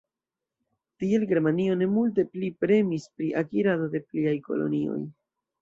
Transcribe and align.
Tiel 1.03 1.25
Germanio 1.31 1.75
ne 1.83 1.89
multe 1.99 2.25
pli 2.31 2.49
premis 2.65 3.07
pri 3.19 3.31
akirado 3.45 3.93
de 3.93 4.05
pliaj 4.09 4.37
kolonioj. 4.49 5.01